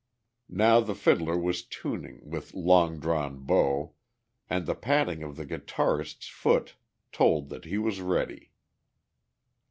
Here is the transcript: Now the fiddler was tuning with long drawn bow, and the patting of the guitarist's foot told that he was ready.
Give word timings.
Now 0.49 0.79
the 0.79 0.95
fiddler 0.95 1.37
was 1.37 1.63
tuning 1.63 2.21
with 2.27 2.55
long 2.55 2.99
drawn 2.99 3.37
bow, 3.45 3.93
and 4.49 4.65
the 4.65 4.73
patting 4.73 5.21
of 5.21 5.35
the 5.35 5.45
guitarist's 5.45 6.27
foot 6.27 6.75
told 7.11 7.49
that 7.49 7.65
he 7.65 7.77
was 7.77 8.01
ready. 8.01 8.49